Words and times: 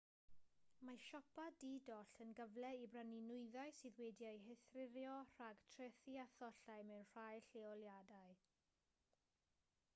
mae 0.85 0.99
siopa 1.07 1.43
di-doll 1.63 2.07
yn 2.25 2.31
gyfle 2.39 2.71
i 2.85 2.87
brynu 2.95 3.19
nwyddau 3.25 3.75
sydd 3.81 4.01
wedi'u 4.05 4.31
heithrio 4.47 5.17
rhag 5.35 5.61
trethi 5.75 6.15
a 6.23 6.25
thollau 6.39 6.87
mewn 6.91 7.07
rhai 7.13 7.43
lleoliadau 7.51 8.37